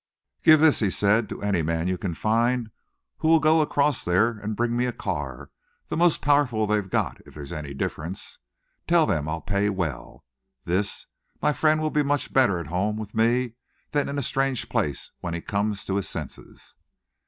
"Give 0.41 0.59
this," 0.59 0.79
he 0.79 0.89
said, 0.89 1.29
"to 1.29 1.43
any 1.43 1.61
man 1.61 1.87
you 1.87 1.95
can 1.95 2.15
find 2.15 2.71
who 3.19 3.27
will 3.27 3.39
go 3.39 3.61
across 3.61 4.03
there 4.03 4.29
and 4.31 4.55
bring 4.55 4.75
me 4.75 4.87
a 4.87 4.91
car 4.91 5.51
the 5.89 5.95
most 5.95 6.23
powerful 6.23 6.65
they've 6.65 6.89
got, 6.89 7.21
if 7.27 7.35
there's 7.35 7.51
any 7.51 7.75
difference. 7.75 8.39
Tell 8.87 9.05
them 9.05 9.29
I'll 9.29 9.41
pay 9.41 9.69
well. 9.69 10.25
This 10.65 11.05
my 11.39 11.53
friend 11.53 11.79
will 11.81 11.91
be 11.91 12.01
much 12.01 12.33
better 12.33 12.57
at 12.57 12.65
home 12.65 12.97
with 12.97 13.13
me 13.13 13.53
than 13.91 14.09
in 14.09 14.17
a 14.17 14.23
strange 14.23 14.69
place 14.69 15.11
when 15.19 15.35
he 15.35 15.39
comes 15.41 15.85
to 15.85 15.97
his 15.97 16.09
senses." 16.09 16.73